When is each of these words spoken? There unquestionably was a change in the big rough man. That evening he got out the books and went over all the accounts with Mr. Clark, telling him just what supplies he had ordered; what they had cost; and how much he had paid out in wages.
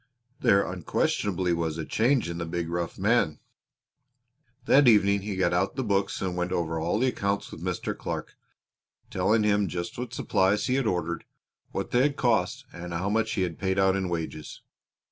There 0.39 0.65
unquestionably 0.65 1.53
was 1.53 1.77
a 1.77 1.85
change 1.85 2.27
in 2.27 2.39
the 2.39 2.45
big 2.47 2.69
rough 2.69 2.97
man. 2.97 3.39
That 4.65 4.87
evening 4.87 5.21
he 5.21 5.35
got 5.35 5.53
out 5.53 5.75
the 5.75 5.83
books 5.83 6.23
and 6.23 6.35
went 6.35 6.51
over 6.51 6.79
all 6.79 6.97
the 6.97 7.09
accounts 7.09 7.51
with 7.51 7.61
Mr. 7.63 7.95
Clark, 7.95 8.35
telling 9.11 9.43
him 9.43 9.67
just 9.67 9.99
what 9.99 10.11
supplies 10.11 10.65
he 10.65 10.73
had 10.73 10.87
ordered; 10.87 11.23
what 11.69 11.91
they 11.91 12.01
had 12.01 12.15
cost; 12.15 12.65
and 12.73 12.93
how 12.95 13.09
much 13.11 13.33
he 13.33 13.43
had 13.43 13.59
paid 13.59 13.77
out 13.77 13.95
in 13.95 14.09
wages. 14.09 14.63